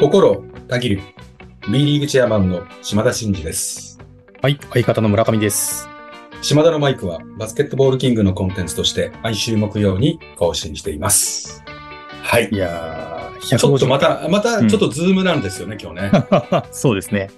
[0.00, 1.02] 心たぎる
[1.70, 3.98] B リーグチェアマンの島田真二です。
[4.40, 5.90] はい、相方の村上です。
[6.40, 11.62] 島田のマイクはバスケットボールキングのコンテンツとして毎週木曜に更新しています。
[12.22, 12.56] はいい。
[12.56, 16.12] やー、ちょっとまた、またうんちょっとズームなんですよね、今日ね。
[16.72, 17.28] そうですね。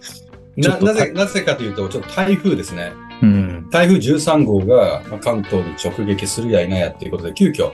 [0.56, 2.92] な、なぜ、なぜかというと、ちょっと台風ですね。
[3.22, 3.68] うん。
[3.72, 7.72] 台風13号がまあ関東に直撃するや否やっていうことで、急遽、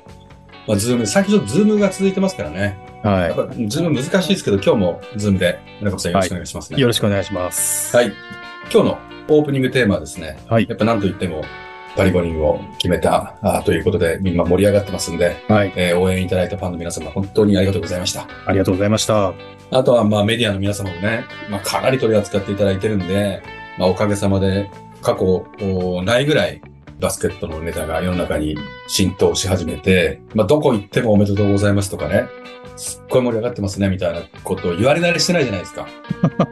[0.68, 2.76] まあ、ズーム、最近ちょっとズームが続いてますからね。
[3.02, 6.76] やっぱ、ズーム難しいですけど、今日もズームで、村上さんよろしくお願いしますね。
[6.76, 6.80] はい。
[6.82, 7.96] よろしくお願いします。
[7.96, 8.12] はい。
[8.70, 11.42] 今日のオープニングテーマはですね、はいやっぱ何と言っても、
[11.96, 15.72] パリ五輪を決めたあということで、今盛り上がってますんで、はい。
[15.74, 18.28] えー応援いただいたファンの皆様、本当にありがとうございました。
[18.44, 19.32] ありがとうございました。
[19.70, 23.42] あとは、まあ、メディアの皆様もね、まあ、かなり取り扱っていただいてるんで、
[23.78, 26.60] まあ、おかげさまで、過去、にないぐらい、
[26.98, 32.28] バスケットのネタが世の中に浸透し始めて、まあ、どこ行ってもおめでとうございますとかね、
[32.76, 35.86] すっごい盛り上がってますね、みたいなことを言われ慣れしてないじゃないですか。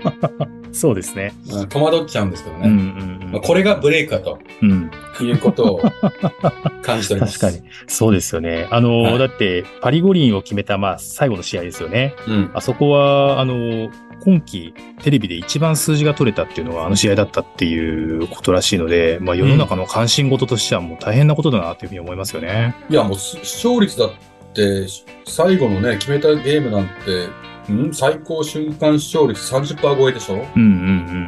[0.73, 1.33] そうですね。
[1.51, 2.69] まあ戸惑っちゃうんですけどね。
[2.69, 4.91] うんうんまあ、これがブレイクかとうん。
[5.21, 5.27] うん。
[5.27, 5.83] いうことを
[6.83, 7.39] 感じております。
[7.41, 7.67] 確かに。
[7.87, 8.69] そうですよね。
[8.71, 12.15] あの、はいだって、パリ五輪を決めた、まあ、最後の試合ですよね。
[12.29, 12.51] うん。
[12.53, 13.89] あそこは、あの、
[14.21, 22.75] 今季テレビで一番数字が取れたっていうのはあの試合だったっていうことらしいので、まあ世の中の関心事としてはもう大変なことだなというふうに思いますよね。
[22.91, 24.11] いや、もうす視聴率だっ
[24.55, 24.87] て、
[25.27, 27.93] 最後のね、決めたゲームなんて、ん？
[27.93, 30.35] 最高瞬間視聴率30%超えでしょ？
[30.35, 30.69] うんうん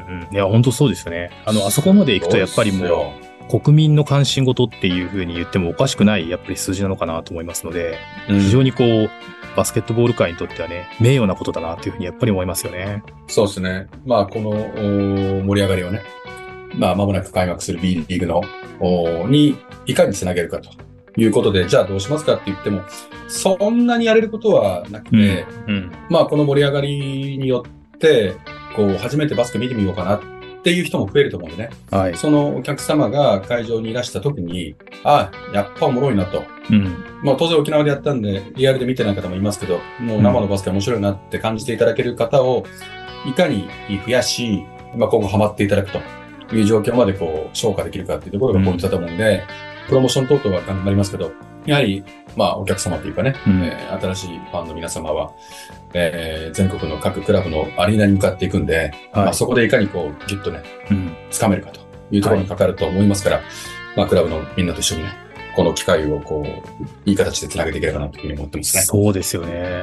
[0.08, 0.34] うんうん。
[0.34, 1.30] いや、本当そうですよね。
[1.44, 3.14] あの、あそこまで行くとやっぱりも
[3.50, 9.10] う、う、国民の関心事っていうふうに言ってもおかしくない、やっぱり数字なのかなと思いますので、うん非常にこう、
[9.58, 13.02] バスケットボール界にとってはね、名誉なことだなというふうにやっぱり思いますよね。
[13.26, 13.88] そうですね。
[14.06, 16.02] まあ、この盛り上がりをね、
[16.76, 20.70] まあ、間もなく開幕する B リーグの、に、いかにつなげるかと
[21.20, 22.82] いうことで、じゃあどうしますかって言っても、
[23.26, 25.92] そんなにやれることはなくて、うん。
[26.08, 27.64] まあ、この盛り上がりによ
[27.94, 28.36] って、
[28.76, 30.20] こう、初めてバスケ見てみようかなっ
[30.62, 31.70] ていう人も増えると思うんでね。
[31.90, 32.16] はい。
[32.16, 36.44] そのお客様が会場にいらした時に、あやっぱおもろいなと。
[36.70, 37.04] うん。
[37.22, 42.64] まあ当然沖縄でやったんで、リアルで見てない方もいますけど、もう生のバスケ面白いなって感じていただける方を、
[43.26, 43.68] いかに
[44.06, 44.64] 増やし、
[44.96, 46.00] まあ今後ハマっていただくと
[46.54, 49.44] いう状況までこう、消化できるかっていうところがポイントだと思うんで、
[49.88, 51.32] プロモーション等々は頑張りますけど、
[51.66, 52.04] やはり、
[52.36, 55.32] まあお客様というかね、うんえー新しいファンの皆様は、
[55.94, 59.30] えー全国の各クラブのアリーナに向かっていくんで、まはい。
[59.30, 61.16] あそこでいかにこう、ぎゅっとね、うん。
[61.30, 61.80] 掴めるかと
[62.10, 63.42] いうところにかかると思いますから、
[63.96, 65.10] まあ、クラブのみんなと一緒にね、
[65.58, 68.82] この機会をこう、いい形で繋げていければなというふうに思ってますね。
[68.82, 69.82] そうですよね。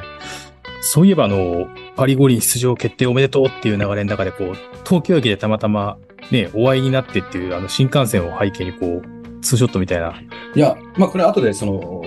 [0.80, 4.54] そういえば、あの、パリ五輪出場決定おめでとうっていう流れの中で、こう、
[4.86, 5.98] 東京駅でたまたま
[6.32, 10.14] ね、お会いになってっていう、あの、新幹線を背景にこう、ツーショットみたいな。
[10.56, 12.02] いや、まあ、これ後でその、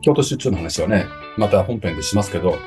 [0.00, 1.06] 京都出張の話はね、
[1.36, 2.58] また本編でしますけど、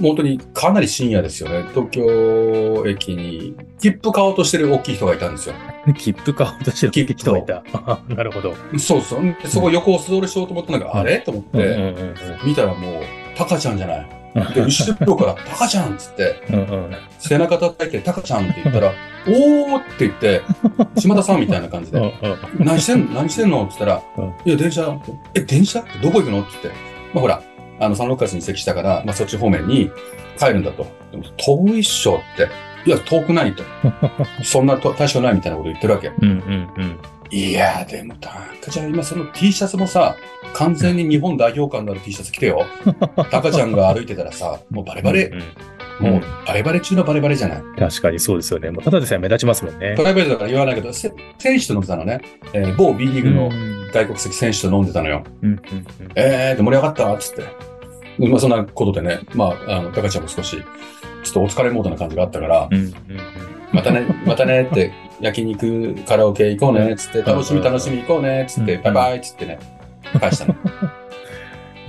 [0.00, 1.64] 本当にかなり深夜ですよね。
[1.74, 5.54] 東京駅に切符買おうとしてる大きい人がいたんですよ。
[5.96, 7.62] 切符買おうとしてる人がいた。
[8.14, 8.54] なるほど。
[8.78, 9.22] そうそう。
[9.24, 10.98] でそこ横を素通りしようと思ったのが、うん。
[10.98, 11.18] あれ？
[11.18, 11.94] と思って、
[12.44, 13.02] 見たらもう、
[13.36, 14.06] タカちゃんじゃない。
[14.52, 16.34] で、後ろから、タカちゃんっつって、
[17.20, 18.92] 背中叩いて、タカちゃんって言ったら、
[19.28, 20.42] おーって言って、
[20.96, 22.14] 島田さんみたいな感じうんで、
[22.58, 22.64] うん。
[22.66, 23.62] 何してんの何してんの？
[23.64, 24.34] って言ったら、うん。
[24.44, 24.98] いや、電車。
[25.34, 25.78] え、電車？
[25.80, 26.40] ってどこ行くの？
[26.40, 26.80] って言って、
[27.14, 27.42] まあほら、
[27.80, 29.90] あの、サンロッカーズに移籍したから、まあそっち方面に
[30.38, 30.86] 帰るんだと。
[31.10, 32.48] でも遠いっしょって。
[32.86, 33.64] いや、遠くないと。
[34.44, 36.12] そんなと大将ないみたいなこと言ってるわけ。
[36.20, 36.98] うんうんうん。
[37.30, 38.30] いや、でも、タ
[38.60, 40.16] カちゃん、今その T シャツもさ、
[40.52, 42.66] 完全に日本代表感のある T シャツ着てよ。
[43.30, 45.32] タカちゃんが歩いてたらさ、もうバレバレ
[46.00, 47.62] もうバレバレ中のバレバレじゃない。
[47.78, 48.70] 確かにそうですよね。
[48.70, 50.02] もうただでさえ目立ちますもんねプ。
[50.02, 52.20] ライベートだから言わないけど、せ選手と飲んでたのね。
[52.52, 55.22] えー某 B リーグのうん外国籍選手と飲んでたのよ。
[55.42, 55.60] うんうん
[56.16, 57.42] えー、で盛り上がったっつって。
[58.18, 62.94] でまあそんなことでね、まあ、あの、タカちゃんも少し、ちょっとお疲れモードな感じがあったから、うんうんうん
[63.72, 69.58] またね、またねって、焼肉、カラオケ行こうねっつって、楽しみ楽しみ行こうねっつって、うんバイバイっつってね、
[70.20, 70.54] 返したの。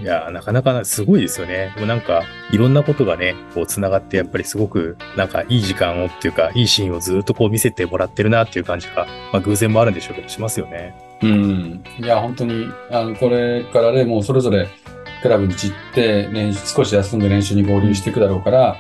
[0.01, 1.71] いや、なかなかすごいですよね。
[1.75, 10.95] でもなんか、いろんなことがね、こう繋がって、やっぱりすごく、なんかいい時間をっていうか、いいシーンをずっとこう見せてもらってるなっていう感じが、まあ偶然もあるんでしょうけど、しますよね。
[11.21, 11.83] うん。
[11.99, 14.67] いや、本当に、あの、これからね、もうそれぞれ
[15.21, 18.77] クラブに散って、練習少し休んで練習に合流していくだろうから、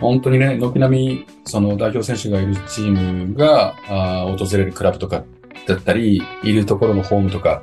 [0.00, 5.24] 本当にね、軒並み、その代表選手がいるチームが、あー訪れるクラブとか
[5.66, 7.62] だったり、いるところのホームとか、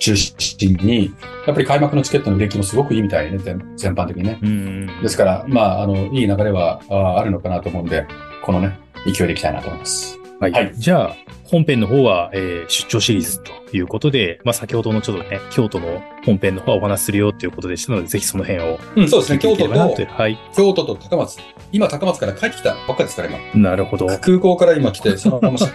[0.00, 1.14] 中心に、
[1.46, 4.38] やっぱり開幕のチケットの売れ行きもすごくいいみたいね、全全般的にね。
[4.42, 8.06] うんですから、まあ、あの、いい流れはあーあるのかなと思うんで、
[8.42, 10.19] このね、勢いでいきたいなと思います。
[10.40, 10.52] はい。
[10.52, 19.38] はいじゃあ、本編の方は、えー出張シリーズということで、まあ先ほどのちょっとね、京都の本編の方はお話しするよっていうことでしたので、ぜひその辺をうん、そうですね。
[19.38, 20.38] 京都とはい。
[20.56, 21.38] 京都と高松。
[21.72, 23.60] 今、高松から帰ってきたばっかですから、今。
[23.62, 24.10] なるほど。
[24.10, 25.66] あ空港から今来て、そのままし、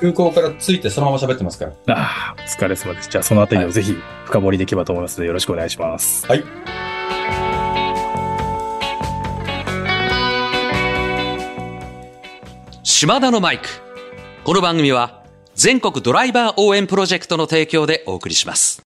[0.00, 1.94] 空港から着いてそのまま喋ってますから。
[1.94, 3.08] あー、お疲れ様です。
[3.08, 6.26] じゃあそのあたりをぜひ深掘りできればと思いますので、よろしくお願いします。
[6.26, 6.44] はい。
[12.82, 13.81] 島田のマイク。
[14.44, 15.22] この番組は
[15.54, 18.82] 全国ドライバー応援プロジェクトの提供でお送りします。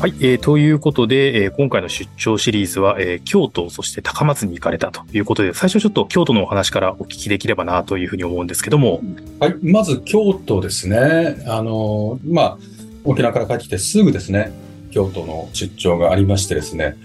[0.00, 9.00] はい、えーということで、えー今回の出張シリーズは、えー京都、そして高松に行かれたということで、最初ちょっと京都のお話からお聞きできればなというふうに思うんですけども、
[9.40, 9.56] はい。
[9.62, 11.42] まず、京都ですね。
[11.48, 12.58] あの、まあ、
[13.04, 14.52] 沖縄から帰ってきてすぐですね、
[14.90, 16.96] 京都の出張がありましてですね。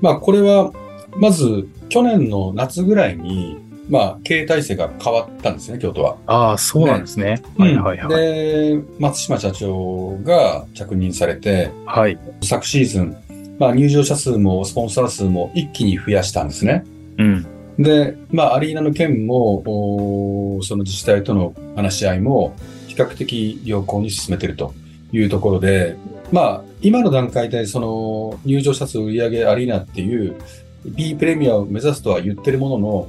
[0.00, 0.72] まあ、これは、
[1.16, 3.58] まず、去年の夏ぐらいに、
[3.88, 6.16] まあ、経営体制が変わったんですね、京都は。
[6.26, 7.42] ああ、そうなんですね。
[7.56, 8.08] はいはいはい。
[8.08, 12.18] で、松島社長が着任されて、はい。
[12.42, 13.16] 昨シーズン、
[13.58, 16.84] まあ、入場者数もスポンサー数も一気に増やしたんですね。
[17.16, 17.46] うん。
[17.78, 22.54] で、まあ、アリーナの件も、その自治体との話し合いも、
[22.86, 24.74] 比較的良好に進めていると
[25.12, 25.96] いうところで、
[26.32, 30.36] まあ、今の段階で、その、入場者数売上アリーナっていう、
[30.84, 33.08] B プレミアを目指すとは言ってるものの、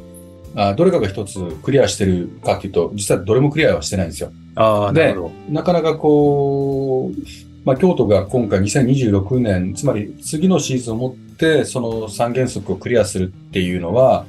[0.56, 4.32] あどれかが一つクリアしてるかっていうと、実はどれもクリアはしてないんですよ。
[4.56, 7.20] ああ、なでるほなかなかこう、
[7.66, 14.26] まあ、京都が今回2026年、つまり次のシーズンをもって、その三原則をクリアするっていうのは、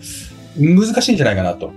[0.58, 1.72] 難しいんじゃないかなと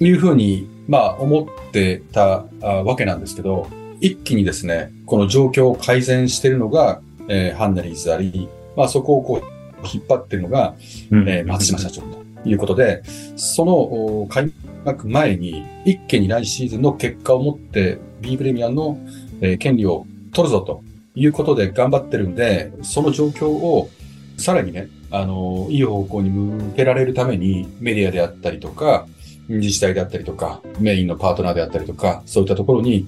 [0.00, 3.68] いうふうに、まあ、思ってたあわけなんですけど、
[4.00, 10.74] 一気にですね、この状況を改善しているのが、えーハンナリーズあり、まあ、そこをこう、引っ張ってるのが、
[11.10, 11.18] ど。
[11.18, 13.02] うんえー松島社長ということで、
[13.36, 14.52] そのお開
[14.84, 18.98] 幕前に一気に来シーズンの結果を持って B プレミアの、
[19.40, 20.82] えー権利を取るぞと
[21.14, 23.88] いうことで頑張ってるんで、その状況を
[24.36, 29.06] さらにね、あの、いい方向に向けられるためにメディアであったりとか、
[29.48, 33.06] 自治体であったりとか、メインのパートナーであったりとか、そういったところに、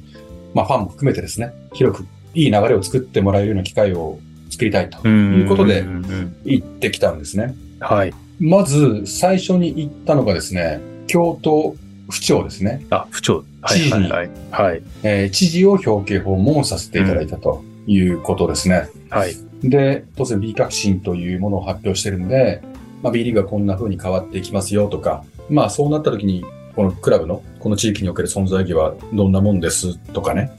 [0.57, 4.19] まあファンも含めてですね、広くいい流れを作ってもらえるような機会を
[4.49, 7.55] 作りたいとうんいうことでんんうん言ってきたんですね。
[7.79, 8.15] はい。
[8.41, 11.77] まず、最初に行ったのがですね、京都
[12.09, 12.87] 府庁ですね。
[12.89, 13.45] あ、府長。
[13.61, 14.31] はい知事にはいはい。
[14.51, 14.83] はい。
[15.03, 18.89] えー知事を表敬訪問させていただいたということですね。
[19.11, 19.35] はい。
[19.63, 22.63] で、当然 B 革新というものを発表してるんで、
[23.03, 26.45] まあ、B リーグはこんな風に変わっていきますよとか、まあそうなった時に、
[26.77, 30.53] このクラブの、この地域における存在意義はどんなもんですとかね。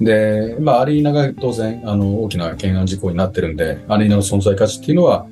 [0.00, 5.26] で、まあアリーナが当然、あの、大きな懸案事項になってるんで、アリーナの存在価値っていうのは、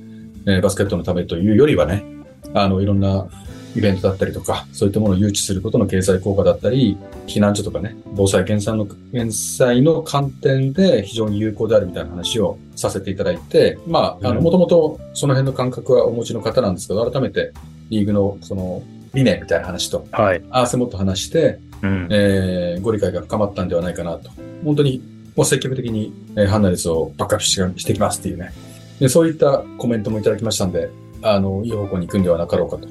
[0.47, 2.05] えーバスケットのためというよりはね、
[2.53, 3.27] あの、いろんな
[3.75, 17.53] イベントだったりとか、そういったものを誘致することの経済効果だったり、避難所とかね、防災減災の、減災の観点で非常に有効であるみたいな話をさせていただいて、まあ、あの、うんもともとその辺の感覚はお持ちの方なんですけど、改めて
[17.91, 18.83] リーグのその
[19.15, 20.43] 理念みたいな話とはい。
[20.51, 22.09] 合わせもっと話して、うん。
[22.11, 24.31] えーご理解が深まったんではないかなと。
[24.65, 25.03] 本当に、
[25.37, 28.53] もう積極的に、えーハンナリスをバックアップしてきますっていうね。
[29.01, 30.91] でそういったコメントもいただきましたんで、
[31.23, 32.89] あの、いい方向に行くんではなかろうかと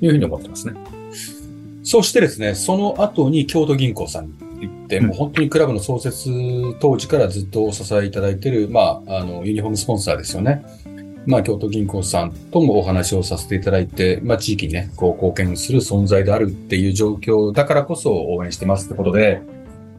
[0.00, 0.74] いうふうに思ってますね。
[1.82, 4.32] そしてですね、その後に京都銀行さんに
[4.68, 6.30] 行って、うんもう本当にクラブの創設
[6.80, 10.64] 当時からずっとお支えいただいている、まあ、あの、ユニフォームスポンサーですよね。
[11.26, 19.42] まあ、京都銀行さんともお話をさせていただいて、まあ、地域にね、こう、貢献する存在であるっていう状況だからこそ応援してますってことで、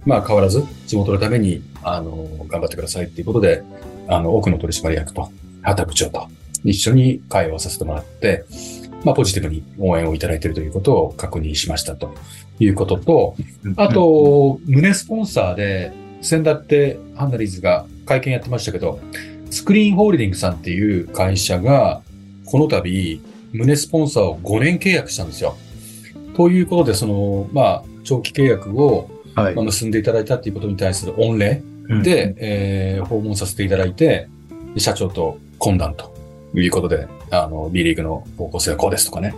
[0.05, 3.63] まあ、変わらず地元のために、あの、頑張ってくださいっていうことで、
[4.07, 5.29] あの、多くの取締役と、
[5.61, 6.27] 畑部長と
[6.63, 8.45] 一緒に会話をさせてもらって、
[9.03, 12.13] まあ、ポジティブに応援をいただいているということを確認しましたと
[12.59, 13.35] いうことと、
[13.77, 18.99] あと、胸スポンサーで、先だってハンダリーズが会見やってましたけど、
[19.49, 22.01] スクリーンホールディングさんっていう会社が、
[22.45, 23.21] この度、
[23.53, 25.55] 胸スポンサーを5年契約したんですよ。
[26.35, 29.65] ということで、その、まあ、長期契約をはいまあ。
[29.65, 34.27] 結んでいただいたっていうことに対する御礼うんで、えー訪問させていただいて、
[34.77, 36.13] 社長と懇談と
[36.53, 39.33] いうことで、あの、B リーグの方向性はこうですとかね。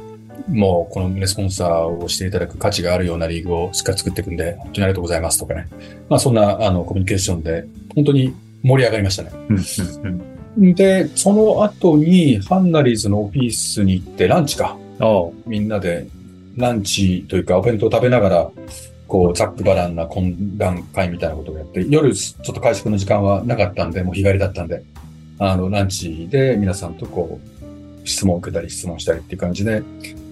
[0.49, 5.67] もう、この胸スポンサーをしていただく価値があるようなリーグをしっかり作っていくんで、本当にありがとうございますとかね。
[6.09, 7.65] まあ、そんな、あの、コミュニケーションで、
[7.95, 9.31] 本当に盛り上がりましたね。
[9.33, 14.77] うんうんうんで、その後に、ハンナリーズのオフィスに行って、ランチか。
[15.45, 16.07] みんなで、
[16.57, 18.51] ランチというか、お弁当を食べながら、
[19.07, 24.83] こう、ざっくばらんな懇談会みたいなことをやって、夜、ちょっと会食の時間はなかったんで、もう日帰りだったんで、
[25.39, 27.39] あの、ランチで皆さんとこ
[28.03, 29.83] う、質問を受けたり質問したりっていう感じで、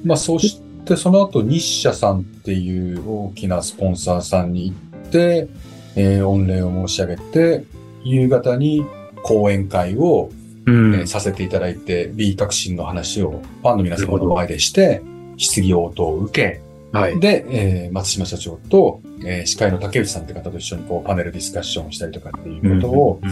[0.04, 5.48] まあ、そうして、その後、日社さんっていう大きなスポンサーさんに行って、
[5.96, 7.64] えー御礼を申し上げて、
[8.04, 8.86] 夕方に
[9.24, 10.30] 講演会を、
[10.66, 10.96] うん。
[10.96, 15.02] えーさせていただいて、B 革新の話をファンの皆様の前でして、
[15.38, 17.20] 質疑応答を受け、はい。
[17.20, 23.30] で、えー松島社長と、えー司会の竹内さんって方と一緒にこうパネルディスカッションをしたりとかっていうことをうん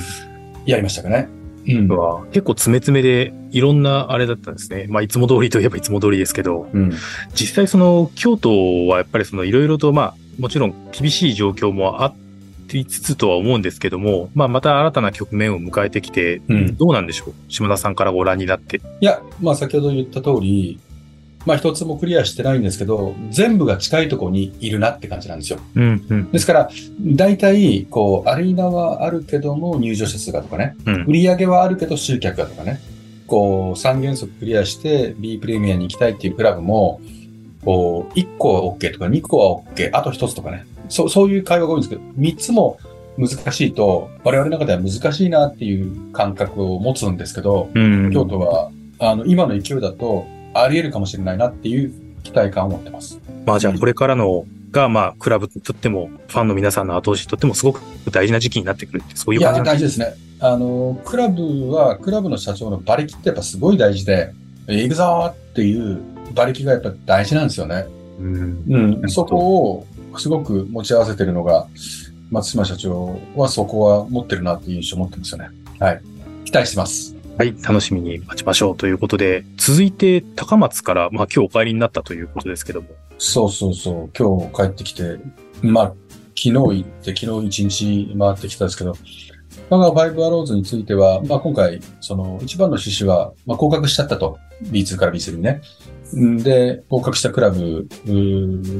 [0.65, 1.27] やりましたかね。
[1.67, 1.88] うん。
[1.88, 4.86] は結構詰め詰めで、いろんなあれだったんですね。
[4.89, 6.91] まあ、いつも通りといえばいつも通りですけど、うん。
[7.33, 12.13] 実際その、京都はやっぱりその、いろいろと、まあ、もちろん厳しい状況もあ
[12.74, 16.75] りつつとは思うんですけども、まあ、また新たな局面を迎えてきて、うん。
[16.75, 17.33] どうなんでしょう？
[17.47, 18.81] 島田さんからご覧になって。
[19.00, 20.79] いや、まあ先ほど言った通り、
[21.45, 25.59] まあ一つもクリアしてないんですけど、全部が近いところにいるなって感じなんですよ。
[25.75, 26.69] うん、うん、ですから、
[27.01, 31.03] 大体、こう、アリーナはあるけども入場者数がとかね、うん。
[31.05, 32.81] 売り上げはあるけど集客がとかね、
[33.27, 37.00] こう、3原則クリアして B プレミアに行きたいっていうクラブも、
[37.63, 42.77] こう、1個は OK とか2個は OK、あと1つとかね、そう、そういう会話が多いんですけど、3つも
[43.17, 48.12] 難しいと、我々の中では難しいなっていう感覚を持つんですけど、うん。
[48.12, 53.20] 京都は、あの、今の勢いだと、あり得るかもしれないなっていう期待感を持ってます。
[53.46, 60.13] まあじゃあこれからのが、まあクラブにとっても、ファンの皆さんの後押しにとってもすごく大事な時期になってくるって、そういういや、感じなん大事ですね。
[60.39, 64.32] あの、クラブは、クラブの社長の馬力ってやっぱすごい大事で、
[64.67, 66.00] 行くぞーっていう
[66.32, 67.86] 馬力がやっぱ大事なんですよね。
[68.20, 68.63] うん。
[68.67, 69.10] うん。
[69.10, 69.86] そこを
[70.19, 71.67] すごく持ち合わせてるのが、
[72.29, 75.50] 松島社長はそこは持ってるなっていう印象を持ってますよね。
[75.79, 76.01] はい。
[76.45, 77.15] 期待してます。
[77.38, 82.88] はい、楽しみに待ちましょうということで、続いて高松から、まあ今日お帰りになったということですけども。
[83.19, 84.09] そうそうそう。
[84.17, 85.19] 今日帰ってきて、
[85.62, 85.86] まあ、
[86.36, 88.95] 昨日行って、昨日一日回ってきたんですけど、
[89.69, 94.39] 香川ファイブアローズについては、まあ今回、その一番の趣旨は、まあ降格しちゃったと。
[94.63, 95.62] B2 から B3 にね。
[96.15, 97.88] んで、降格したクラブ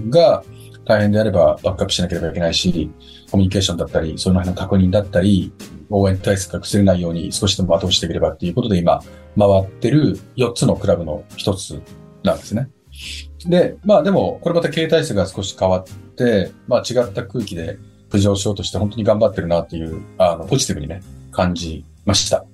[0.10, 0.44] が
[0.88, 2.90] 大変であればバックアップしなければいけないし、
[3.30, 5.52] コミュニケーションだったり、その辺の確認だったり、
[5.90, 9.02] 応援体制が崩れないように少しでも後押ししていければっていうことで今、
[9.38, 11.82] 回ってる4つのクラブの1つ
[12.24, 12.70] なんですね。
[13.46, 17.78] で、まあでも、これまた経営体制が少し変わって、まあ違った空気で
[18.10, 21.02] 浮上しようとして本当に頑張ってるなっていう、あの、ポジティブにね、
[21.32, 22.46] 感じました。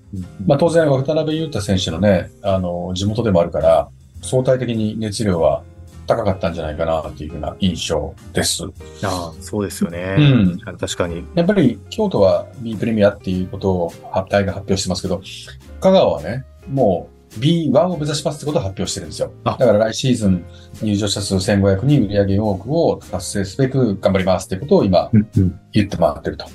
[0.46, 3.90] まあ当然、渡辺裕太選手のね、あの、地元でもあるから、
[4.22, 5.64] 相対的に熱量は
[6.08, 8.64] 高かったんじゃないかなっていうふうな印象です。
[9.04, 10.16] ああ、そうですよね。
[10.18, 10.60] うん。
[10.78, 11.26] 確かに。
[11.36, 13.94] やっぱり京都は B プレミアっていうことを
[14.30, 15.22] 大が発表してますけど、
[15.80, 19.32] 香川はね、もう B1 を目指しますってことを発表してるんですよ。
[19.44, 20.46] あだから来シーズン
[20.82, 25.10] 入場者数1500人売上4億を達成すべく頑張りますっていうことを今
[25.72, 26.46] 言って回ってると。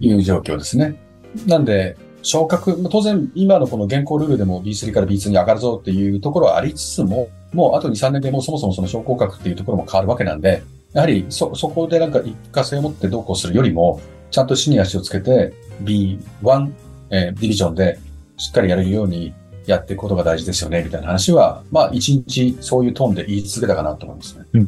[0.00, 1.00] いう状況ですね。
[1.46, 16.18] なんで、昇格、当然今のこの現行ルールでも B3 から B2 に上がるぞっていうところはありつつも、もうあと2、3年でもうそもそもその昇降格っていうところも変わるわけなんで、やはりそ、そこでなんか一過性を持ってどうこうするよりも、ちゃんと地に足をつけて B1、
[17.10, 17.98] えーディビジョンで
[18.36, 19.32] しっかりやれるように
[19.66, 24.44] やっていくことが大事ですよね、みたいな話は、まあ一日そういうトーンで言い続けたかなと思いますね。
[24.52, 24.58] う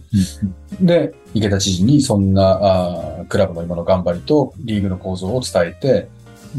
[0.82, 6.08] ん、で、池田知事にそんなあークラブの今の頑張りとリーグの構造を伝えて、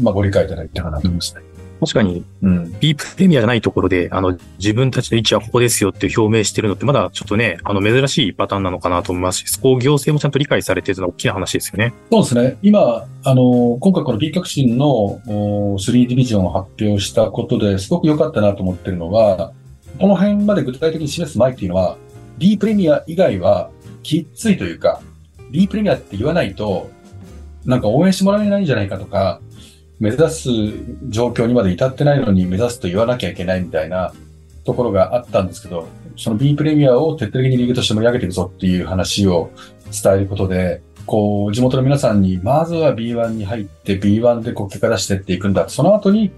[0.00, 1.47] まあご理解いただいたかなと思いますね。
[1.80, 2.78] 確かに、うん。
[2.80, 11.94] B プレミアじゃないところで、あの、自分たちの位置はここですよって表明してるのって、まだちょっとね、あの、珍しいパターンなのかなと思いますし、そこを行政もちゃんと理解されてるのは大きな話ですよね。
[12.10, 12.58] そうですね。
[12.62, 19.52] 今、あの、今回この B 革新のお3ディビジョンを発表したことですごく良かったなと思ってるのは、
[20.00, 21.96] この辺まで具体的に示す前っていうのは、
[22.38, 23.70] B プレミア以外は
[24.02, 25.00] きっついというか、
[25.50, 26.90] B プレミアって言わないと、
[27.64, 29.40] なんか応援してもらえないんじゃないかとか、
[30.00, 30.48] 目指す
[31.08, 34.12] 状況にまで至ってないのに目指すと言わなきゃいけないみたいな
[34.64, 39.50] ところがあったんですけど、その B プレミアを徹底的にリーグとして盛り上げていくぞっていう話を
[40.02, 45.68] 伝えることで、こう、地元の皆さんに、まずは B1 に入って B1 でこう結果出してっていくんだ。
[45.70, 46.30] その後に、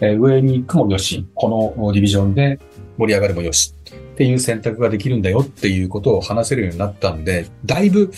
[0.00, 2.60] えー上に行くもよし、このディビジョンで
[2.98, 8.12] 盛り上がるもよしっていう選択ができるんだよっていうことを話せるようになったんで、だいぶ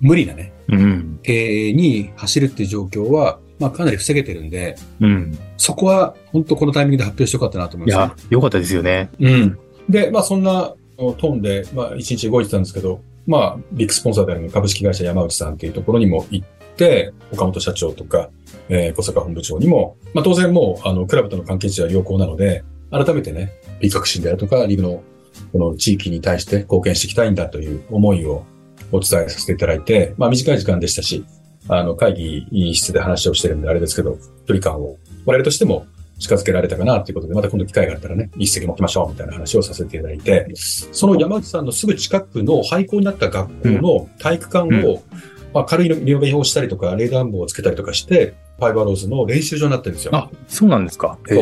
[0.00, 1.20] 無理なね、うん。
[1.22, 5.38] 経営に走るっていう状況は、まあかなり防げてるんで、うん。
[5.56, 8.22] そこは本当このタイミングで発表してよかったなと思いいます、ね。
[8.30, 9.10] や、よかったですよね。
[9.18, 9.58] うん。
[9.88, 16.46] で、まあそんなトーンで、まあ一日動いてたんですけど、まあビッグスポンサーである株式会社山内さんっていうところにも行っ
[16.76, 18.30] て、岡本社長とか、
[18.68, 25.02] えー小坂本部長にも、まあ当然もう、あの、クラブとの関係値は良好なので、改めてね、B 革新であるとか、リーグの
[25.52, 28.44] この地域に対して貢献していきたいんだという思いを
[28.92, 31.24] お伝えさせていただいて、まあ短い時間でしたし、
[31.68, 32.14] あの、会
[32.50, 35.86] 議室で話をしてるんであれですけど、距離感を我々としても
[36.18, 45.02] 近づけられたかなということで、また今度機会があったらね、一席持きましょうみたいな話をさせていただいて、その山内さんのすぐ近くの廃校になった学校の体育館を、
[45.52, 50.14] まあ、軽いリノベをしたりとか、冷暖房をつけたりとかして、ファイバーローズの練習場になってるんですよ。
[50.14, 51.18] あ、そうなんですか。
[51.26, 51.34] そ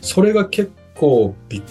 [0.00, 1.62] それが結構びっ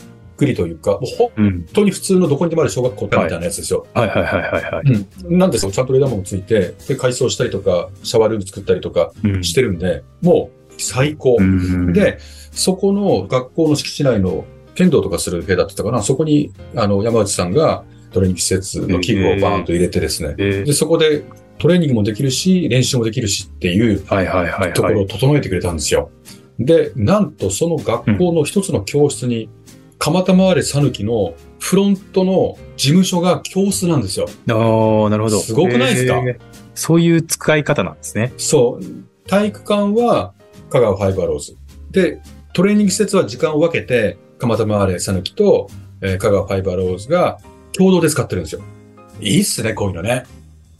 [0.43, 1.65] くりというか、もう本うん。
[1.73, 3.85] 当に普通のどこにでもある小学校みたいなやつですよ。
[3.93, 5.05] はいはいはいはいはい。
[5.27, 5.37] うん。
[5.37, 5.71] なんですよ。
[5.71, 11.37] ちゃんと冷暖房もついて、で、改装したりとか、シャワールーム作ったりとかうんしてるんで、もう最高。
[11.39, 12.17] うん、で、
[12.51, 14.45] そこの学校の敷地内の
[14.75, 21.23] 剣道とかする部屋だったかな、そこに、あの、山内さんがトレーニング施設の器具をバーンと入れてですね、えーで、そこで
[21.59, 24.73] トレーニングもできるし、練習もできるしっていうはいはいはいはい。
[24.73, 26.09] ところを整えてくれたんですよ。
[26.59, 29.49] で、なんとその学校の一つの教室に、
[30.05, 34.25] 蒲田回れさぬきのフロントの事務所が教室なんですよ。
[34.49, 35.39] ああ、なるほど。
[35.39, 36.17] すごくないですか？
[36.17, 36.39] へー
[36.75, 38.33] そういう使い方なんですね。
[38.37, 39.29] そう。
[39.29, 40.33] 体育館は
[40.69, 41.55] 香川ファイバーローズ。
[41.91, 42.19] で、
[42.53, 45.69] トレーニング施設は時間を分けて、蒲田回れさぬきと、
[46.01, 47.39] えー香川ファイバーローズが
[47.71, 48.61] 共同で使ってるんですよ。
[49.21, 50.25] いいっすね、こういうのね。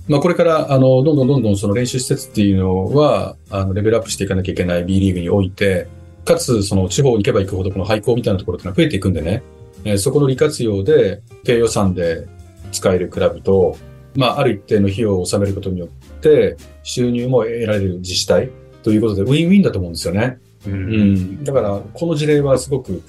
[0.10, 5.88] まあこれから、あの、どんどんどんどんその練習施設っていうのは、あの、レベルアップしていかなきゃいけない B リーグにおいて、
[6.26, 9.44] かつ、その地方に行けば行くほどこの廃校みたいなところってのは増えていくんでね、
[9.84, 12.28] えーそこの利活用で、低予算で
[12.72, 13.78] 使えるクラブと、
[14.16, 15.90] まあ、ある一定の費用を納めることによっ
[16.22, 18.50] て、収入も得られる自治体
[18.84, 20.40] ということで、ウィンウィンだと思うんですよね。
[20.68, 20.70] う。
[20.70, 21.44] うんん。
[21.44, 23.02] だから、この事例はすごく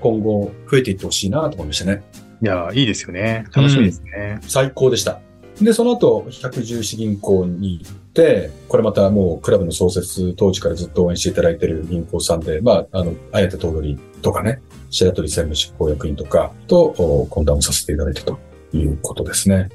[0.00, 2.02] 今後増えていってほしいなと思いましたね。
[2.42, 3.46] いやー、いいですよね。
[3.54, 4.38] 楽しみですね。
[4.42, 5.20] 最高でした。
[5.60, 16.94] で、その後、110市銀行に行って、これまたもうクラブの創設当時からずっと応援していただいている銀行さんで、まあ、あの、綾手頭取とかね、白鳥専務執行役員とかと
[17.30, 18.38] 懇談をさせていただいたと
[18.72, 19.68] いうことですね。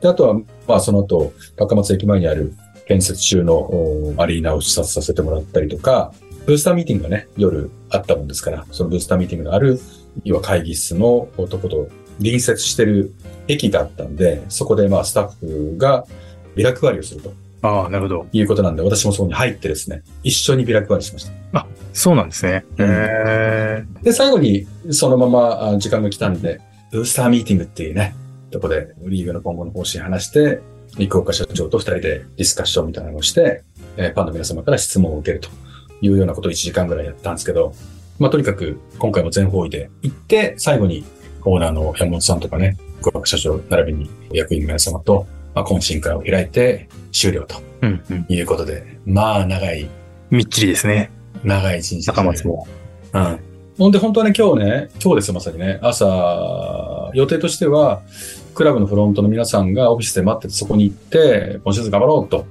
[0.00, 0.34] で、あとは、
[0.68, 2.54] まあ、その後、高松駅前にある
[2.86, 6.12] 建設中のアリーナを視察させてもらったりとか、
[6.46, 9.80] ブースターミーティングがね、夜あったもんですから、そのブースターミーティングのある、
[10.24, 13.12] 要は会議室のとこと隣接してる
[13.48, 15.30] 駅があったんで、そこでまあスタッ
[15.72, 16.04] フが
[16.54, 17.32] ビラ配りをすると
[17.62, 18.26] ああ、なるほど。
[18.32, 21.66] いうことなんで、私もそこに入ってですね、一緒にビラ配りしました。
[21.92, 22.62] そうなんですね。
[22.76, 26.60] うんへで、最後にそのままあ時間が来たんで、
[26.92, 28.14] ブースターミーティングっていうね、
[28.50, 30.60] とこでリーグの今後の方針話して、
[30.98, 33.62] 陸岡社長と二人でディスカッションみたいなのをして、
[33.96, 35.48] えーファンの皆様から質問を受けると
[36.02, 37.72] いうようなことを1時間ぐらいやったんですけど、
[38.18, 41.02] まあとにかく今回も全方位で行って、最後に
[41.46, 48.26] オーナーの山本さんとかね、陸岡社長並びに役員の皆様と、まあ懇親会を開いて終了とーうんうん。
[48.28, 49.88] いうことで、まあ長い、
[50.30, 51.10] みっちりですね。
[51.44, 52.66] 長い一日高松も。
[53.12, 53.40] うん。
[53.78, 58.02] ほんで、本当はね、今日ね、今日ですよ、まさにね、朝、予定としては、
[58.54, 62.46] クラブのフロントの皆さんがオフィスで待ってて、そこに行って、今シーズン頑張ろうと、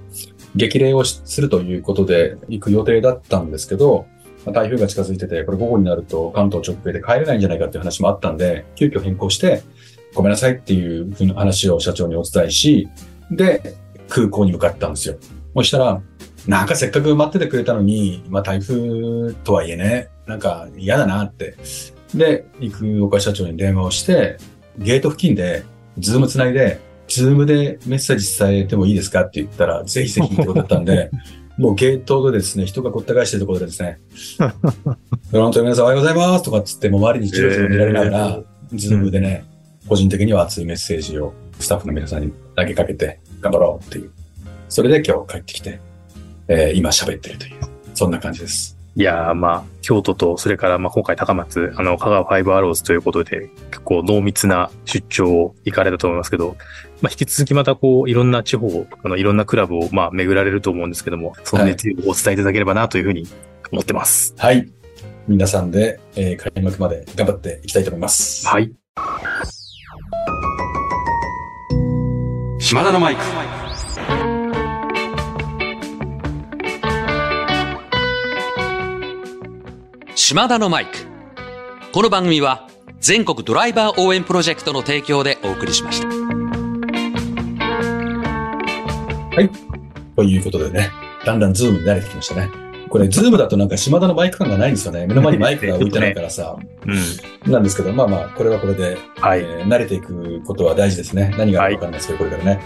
[0.56, 4.15] 激励をしするということで行く予定だったんですけど、まあ
[4.52, 9.64] 台風が近づいてて、これ午後になると関東直営で帰れないんじゃないかっていう話もあったんで、急遽変更して、
[10.14, 12.88] ごめんなさいっていうふうな話を社長にお伝えし、
[13.32, 13.76] で、
[14.08, 15.18] 空港に向かったんですよ。
[15.56, 16.02] そしたら、
[16.48, 21.56] なんかせっかく待っててくれたのに、まあ台風とはいえね、なんか嫌だなって。
[22.14, 24.38] で、陸岡社長に電話をして、
[24.78, 25.64] ゲート付近で、
[25.98, 31.10] ズームつないで、ズームでメッセージ伝えてもいいですかって言ったら、ぜひぜひってことだったんで、
[31.58, 34.00] もうゲートでですね、人がごった返してるところでですね、
[35.32, 38.40] フロントの皆さんおはようございますとかっつって、もう周りにチロチロ見られながら、
[38.74, 39.46] ズームでね、
[39.88, 44.12] 個人的には熱いメッセージをスタッフの皆さんに投げかけて、頑張ろうっていう。
[44.68, 45.80] それで今日帰ってきて、
[46.48, 47.54] えー今喋ってるという、
[47.94, 48.76] そんな感じです。
[48.98, 56.56] いやー、まあ、京都と、それから、まあ、今回高松、あの、香川ファイブアローズということで、結構濃密な出張を行かれたと思いますけど、
[57.02, 63.28] まあ、引き続きまたこう、いろんな地方、あの、いろんなクラブを、まあ、巡られると思うんですけども、その熱意をお伝えいただければなというふうに
[63.72, 64.34] 思ってます。
[64.38, 64.70] はい。
[65.28, 68.48] 皆さんで、えー開幕まで頑張っていきたいと思います。
[68.48, 68.72] はい。
[72.60, 73.22] 島田のマイク。
[80.16, 80.92] 島田のマイク。
[81.92, 82.68] この番組は
[83.00, 86.35] 全国ドライバー応援プロジェクトの提供でお送りしました。
[90.16, 90.92] ということでね、
[91.26, 92.50] だんだんズームに慣れてきましたね。
[92.90, 95.06] これ、ズームだとなんか島田のマイク感がないんですよね。
[95.08, 96.56] 目の前にマイクが置いてないからさ。
[97.46, 97.52] うん。
[97.52, 99.42] なんですけど、まあまあ、これはこれで、はい。
[99.42, 101.34] えー慣れていくことは大事ですね。
[101.38, 102.62] 何があるかわかんないですけど、これからね。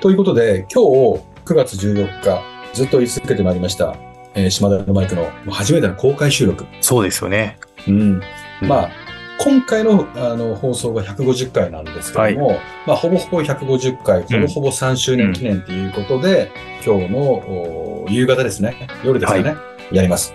[0.00, 3.94] ということで、今日、9月14日、ずっと言い続けてまいりました、
[4.34, 6.64] えー島田のマイクの初めての公開収録。
[6.80, 7.58] そうですよね。
[7.86, 8.20] うん。
[8.62, 8.90] まあ、
[9.38, 16.50] 今回のあの放送が150回なんですけども、まあ、ほぼほぼ150回、ほぼほぼ3周年記念ということで、
[16.84, 19.54] 今日のお夕方ですね、夜ですかね、
[19.92, 20.34] やります。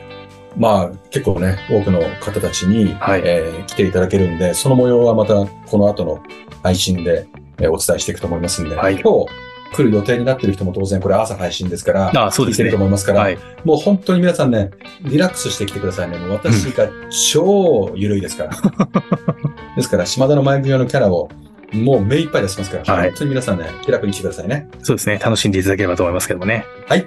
[0.58, 3.22] まあ、結構ね、多くの方たちに、はい。
[3.26, 6.22] えー来ていただけるんで、その模様はまたこの後の
[6.62, 7.28] 配信で、
[7.60, 8.94] えーお伝えしていくと思いますんで、はい。
[9.00, 9.43] 今日
[9.74, 12.78] 来る予定になっている人も当然これ朝配信ですから、あそうですね聞いてると。
[12.78, 13.38] 思いますから、はい。
[13.66, 16.18] もう本当に皆さんね、リラックスしてきてくださいね。
[16.18, 16.88] もう私が
[17.32, 18.52] 超緩いですから。
[19.76, 21.30] ですから、島田のマイク用のキャラを
[21.74, 24.70] もう目いっぱい出しますから、はい本当に皆さんね、気楽にしてくださいね。
[24.84, 25.18] そうですね。
[25.18, 26.66] 楽しんでいただければと思いますけどもね。
[26.88, 27.06] はい。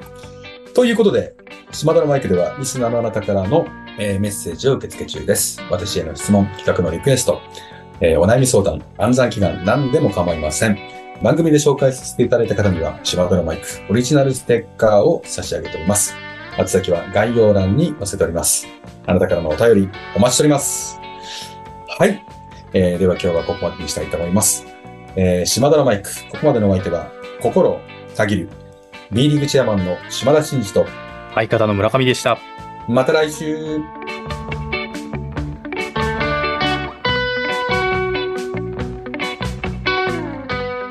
[0.74, 1.34] ということで、
[1.72, 3.66] 島田のマイクでは、リスナーのあなたからの、
[3.98, 5.60] えーメッセージを受付中です。
[5.70, 7.40] 私への質問、企画のリクエスト、
[8.00, 10.78] えーお悩み相談、暗算祈願、何でも構いません。
[11.22, 16.14] 番組で紹介させていただいた方には、島田のマイク、オリジナルステッカーを差し上げております。
[16.58, 18.66] 宛先は概要欄に載せております。
[19.06, 20.98] あなたからのお便り、お待ちしております。
[21.98, 22.22] はい。
[22.72, 24.66] えーでは今日はここまでにしたいと思います。
[25.16, 27.80] えー島田のマイク、ここまでのお相手は、心を
[28.14, 28.48] たぎる、
[29.10, 30.86] B リーグチェアマンの島田真二と、
[31.34, 32.38] 相方の村上でした。
[32.88, 33.80] また来週